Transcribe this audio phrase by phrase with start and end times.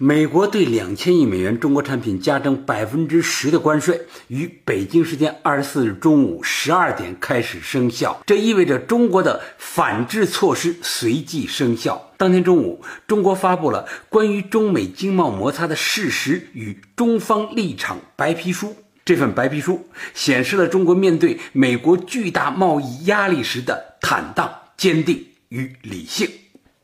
[0.00, 8.22] 美国对两千亿美元中国产品加征百分之十的关税，于北京时间二十四日中午十二点开始生效。
[8.24, 12.12] 这意味着中国的反制措施随即生效。
[12.16, 18.76] 当天中午，中国发布了关于中美经贸摩擦的事实与中方立场白皮书。
[19.04, 26.30] 这份白皮书显示了中国面对美国巨大贸易压力时的坦荡、坚定与理性。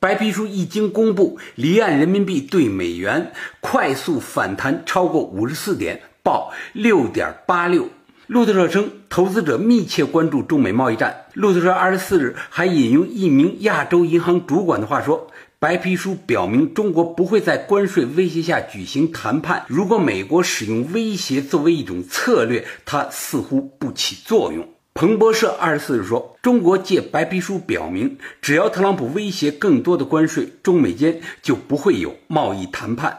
[0.05, 7.89] 白皮书一经公布，离岸人民币对美元快速反弹超过五十四点，报六点八六。
[8.27, 11.25] 路透社称，投资者密切关注中美贸易战。
[11.33, 19.65] 路透社二十四日还引用一名亚洲银行主管的话说：“白皮书表明，中国不会在关税威胁下举行谈判。
[19.69, 33.19] 如果美国使用威胁作为一种策略，它似乎不起作用。”彭博社二十四日说，中国借白皮书表明，只要特朗普威胁更多的关税，中美间就不会有贸易谈判。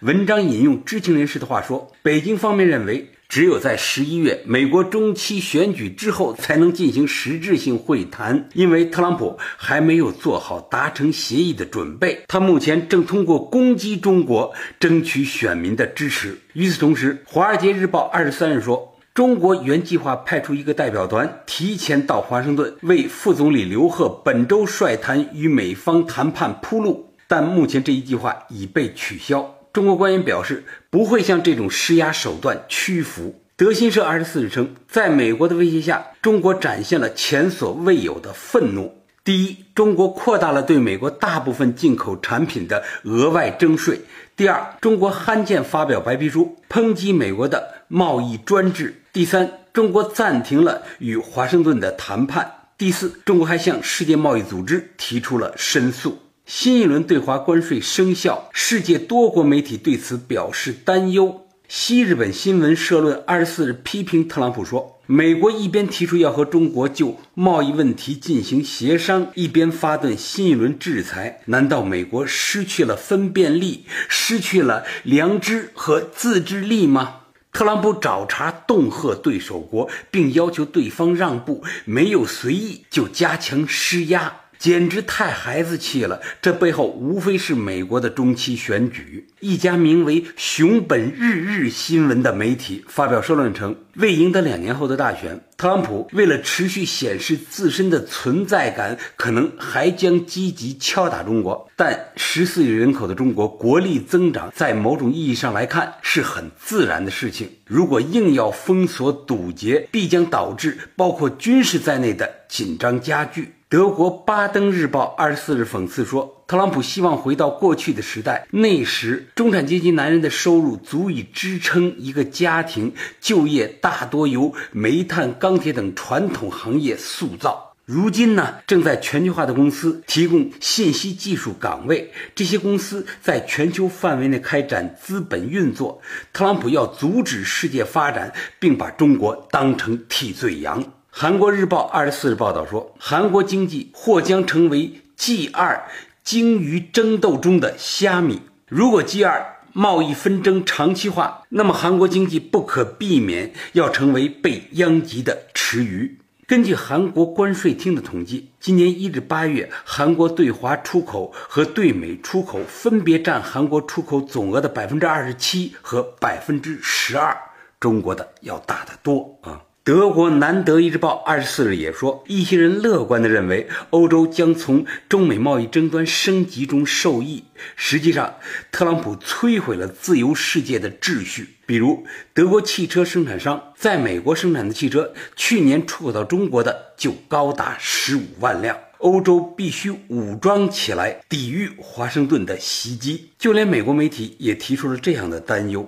[0.00, 16.36] 文章引用知情人士的话说，北京方面认为，只有在十一月美国中期选举之后才能进行实质性会谈，因为特朗普还没有做好达成协议的准备，他目前正通过攻击中国争取选民的支持。
[16.54, 18.90] 与此同时，《华尔街日报》二十三日说。
[19.14, 29.54] 中国原计划派出一个代表团提前到华盛顿，为副总理刘鹤本周率团与美方谈判铺路，但目前这一计划已被取消。
[29.72, 33.40] 中国官员表示不会向这种施压手段屈服。
[33.56, 39.04] 德新社二十四日称，在美国的威胁下，中国展现了前所未有的愤怒。
[39.22, 43.98] 第一，中国扩大了对美国大部分进口产品的额外征税；
[44.34, 49.02] 第二，中国罕见发表白皮书抨击美国的贸易专制。
[49.14, 52.52] 第三，中国暂停了与华盛顿的谈判。
[52.76, 56.18] 第四，中国还向世界贸易组织提出了申诉。
[56.44, 61.46] 新一轮对华关税生效，世界多国媒体对此表示担忧。
[61.68, 77.20] 西日本新闻社论二十四日批评特朗普说，美国一边提出要和中国就贸易问题进行协商，一边发动新一轮制裁，难道美国失去了分辨力，失去了良知和自制力吗？
[77.52, 84.43] 特朗普找茬恫吓对手国，并要求对方让步，没有随意就加强施压。
[84.64, 86.22] 简直太孩子气了！
[86.40, 89.28] 这背后无非是美国的中期选举。
[89.40, 101.70] 一家名为“熊本日日新闻”的媒体发表社论称，为赢得两年后的大选，特朗普为了持续显示自身的存在感，可能还将积极敲打中国。
[101.76, 107.50] 但十四亿人口的中国国力增长，在某种意义上来看是很自然的事情。
[107.66, 113.53] 如果硬要封锁堵截，必将导致包括军事在内的紧张加剧。
[113.70, 127.72] 德国巴登日报二十四日讽刺说，特朗普希望回到过去的时代，那时中产阶级男人的收入足以支撑一个家庭，就业大多由煤炭、钢铁等传统行业塑造。
[127.86, 136.00] 如今呢，正在全球化的公司提供信息技术岗位，这些公司在全球范围内开展资本运作。
[136.32, 140.84] 特朗普要阻止世界发展，并把中国当成替罪羊。
[141.16, 145.88] 韩国日报二十四日报道说，韩国经济或将成为 G 二
[146.24, 148.42] 鲸鱼争斗中的虾米。
[148.66, 156.18] 如果 G 二贸易纷争长期化，那么韩国经济不可避免要成为被殃及的池鱼。
[156.48, 167.36] 根据韩国关税厅的统计，今年一至八月，韩国对华出口和对美出口分别占韩国出口总额的百分之二十七和百分之十二，
[167.78, 169.62] 中国的要大得多啊。
[169.84, 177.44] 德国南德意志报二十四日也说，一些人乐观地认为，欧洲将从中美贸易争端升级中受益。
[177.76, 178.36] 实际上，
[178.72, 181.56] 特朗普摧毁了自由世界的秩序。
[181.66, 188.78] 比如，德国汽车生产商在美国生产的汽车，去年出口到中国的就高达十五万辆。
[189.00, 193.32] 欧洲必须武装起来，抵御华盛顿的袭击。
[193.38, 195.86] 就连美国媒体也提出了这样的担忧。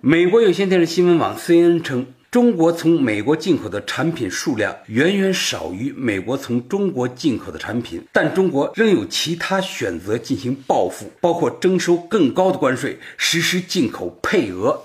[0.00, 2.08] 美国有线电视新闻网 CNN 称。
[2.34, 14.82] 中国从美国进口的产品数量远远少于美国从中国进口的产品，但中国仍有其他选择进行报复，包括征收更高的关税、实施进口配额、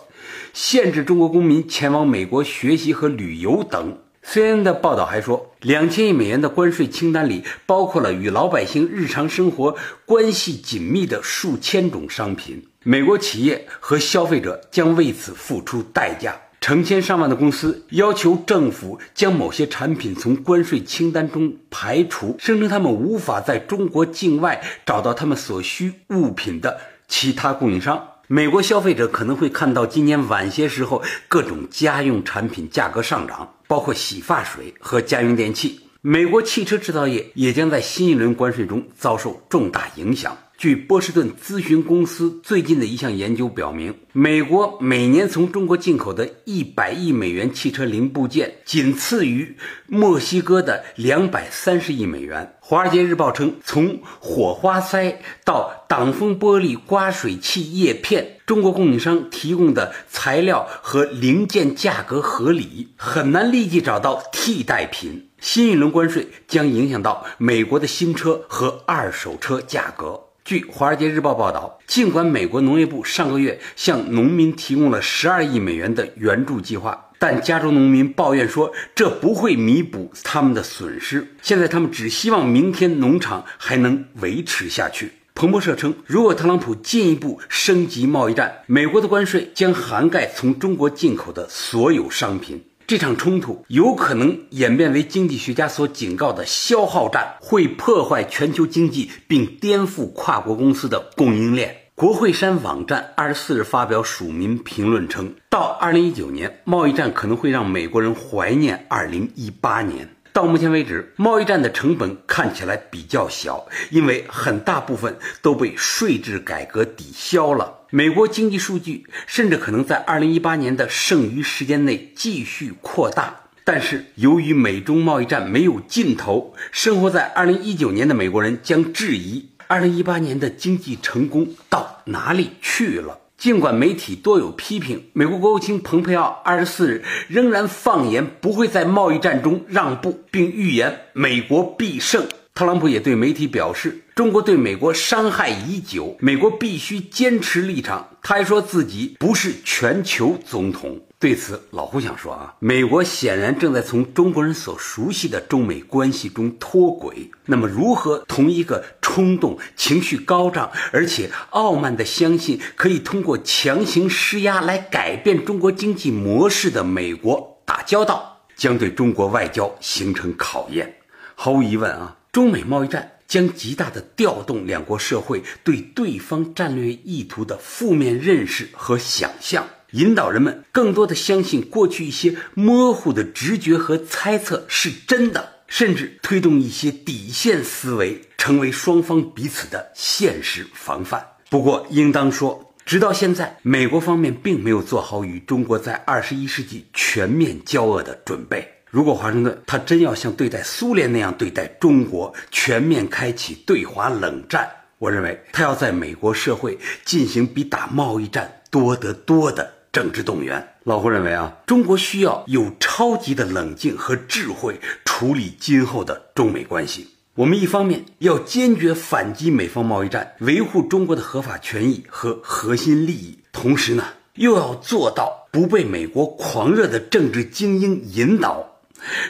[0.54, 3.98] 限制中国公民前往美国学习和旅游等。
[4.24, 9.76] CNN 的报道还说，两千亿美元的关税清单里包括了与老百姓日常生活
[10.06, 16.40] 关系紧密的数千种商品，美国企业和消费者将为此付出代价。
[16.62, 28.08] 成千上万的公司要求政府将某些产品从关税清单中排除，声称他们无法在中国境外找到他们所需物品的其他供应商。
[28.28, 35.80] 美国消费者可能会看到今年晚些时候各种家用产品价格上涨，包括洗发水和家用电器。
[36.02, 40.38] 美国汽车制造业也将在新一轮关税中遭受重大影响。
[40.60, 49.56] 据波士顿咨询公司最近的一项研究表明，美国每年从中国进口的一百亿美元汽车零部件，仅次于
[49.88, 52.56] 墨西哥的两百三十亿美元。
[52.68, 65.30] 《华尔街日报》称，从火花塞到挡风玻璃、刮水器叶片，中国供应商提供的材料和零件价格合理，很难立即找到替代品。
[65.40, 70.20] 新一轮关税将影响到美国的新车和二手车价格。
[70.50, 81.36] 据《华尔街日报》报道，尽管美国农业部上个月向农民提供了十二亿美元的援助计划，但加州农民抱怨说，这不会弥补他们的损失。
[81.44, 85.12] 现在他们只希望明天农场还能维持下去。
[85.36, 92.60] 彭博社称，如果特朗普进一步升级贸易战，美国的关税将涵盖从中国进口的所有商品。
[92.90, 101.92] 这场冲突有可能演变为经济学家所警告的消耗战，会破坏全球经济并颠覆跨国公司的供应链。
[101.94, 110.10] 国会山网站二十四日发表署名评论称，到二零一九年，贸易战可能会让美国人怀念二零一八年。
[110.34, 117.79] 到目前为止，贸易战的成本看起来比较小，因为很大部分都被税制改革抵消了。
[117.92, 123.36] 美国经济数据甚至可能在2018年的剩余时间内继续扩大。
[123.64, 133.20] 但是，由于美中贸易战没有尽头，生活在2019年的美国人将质疑2018年的经济成功到哪里去了。
[133.38, 142.28] 尽管媒体多有批评，美国国务卿蓬佩奥二十四日仍然放言不会在贸易战中让步，并预言美国必胜。
[142.60, 148.06] 特朗普也对媒体表示，中国对美国伤害已久，美国必须坚持立场。
[148.22, 151.00] 他还说自己不是全球总统。
[151.18, 157.32] 对此，老胡想说啊，美国显然正在从中国人所熟悉的中美关系中脱轨。
[157.46, 170.98] 那么，如何同一个冲动、情绪高涨，而且傲慢地相信可以通过强行施压来改变中国经济模式的美国打交道，将对中国外交形成考验。
[171.36, 179.68] 毫无疑问啊，中美贸易战将极大地调动两国社会对对方战略意图的负面认识和想象。
[179.94, 191.26] 引导人们更多的相信过去一些模糊的直觉和猜测是真的，甚至推动一些底线思维成为双方彼此的现实防范。
[191.50, 198.72] 不过，应当说，直到现在，美国方面并没有做好与中国在二十一世纪全面交恶的准备。
[198.90, 209.74] 如果华盛顿他真要像对待苏联那样对待中国，全面开启对华冷战，我认为他要在美国社会进行比打贸易战多得多的。
[209.92, 217.08] 政治动员，老胡认为啊，中国需要有超级的冷静和智慧处理今后的中美关系。
[217.34, 224.06] 我们一方面要坚决反击美方贸易战，维护中国的合法权益和核心利益，同时呢，
[224.36, 228.79] 又要做到不被美国狂热的政治精英引导，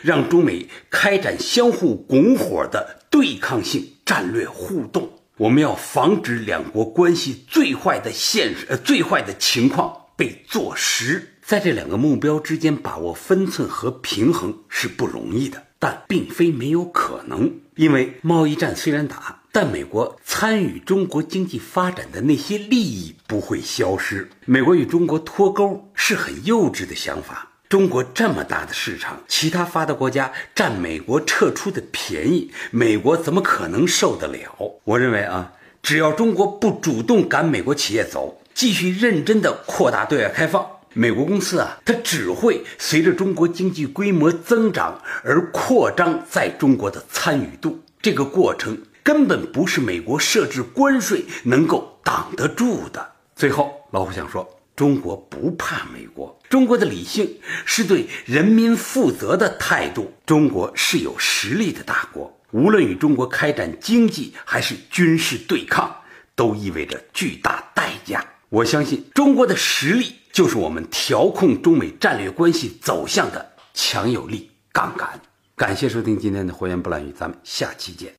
[0.01, 5.09] 让中美开展相互拱火的对抗性战略互动。
[5.37, 9.95] 我们要防止两国关系最坏的现实，呃，最坏的情况。
[10.17, 17.49] 被坐实，在这两个目标之间把握分寸和平衡是不容易的，但并非没有可能。
[17.77, 24.29] 因为贸易战虽然打，但美国参与中国经济发展的那些利益不会消失。
[24.45, 27.48] 美国与中国脱钩是很幼稚的想法。
[27.69, 34.79] 中国这么大的市场，其他发达国家占美国撤出的便宜，美国怎么可能受得了？
[34.83, 38.41] 我认为啊，只要中国不主动赶美国企业走。
[38.55, 47.79] 继续认真的扩大对外开放，美国公司啊，它只会随着中国经济规模增长而扩张在中国的参与度。
[48.01, 53.11] 这个过程根本不是美国设置关税能够挡得住的。
[53.35, 54.49] 最后，老虎想说，
[54.79, 57.29] 中国不怕美国，中国的理性
[57.65, 60.13] 是对人民负责的态度。
[60.25, 65.93] 中国是有实力的大国，无论与中国开展经济还是军事对抗，
[66.33, 68.25] 都意味着巨大代价。
[68.47, 74.49] 我相信中国的实力就是我们调控中美战略关系走向的强有力。
[74.71, 75.19] 杠杆。
[75.57, 78.18] 感谢收听今天的火言不乱语，咱们下期见。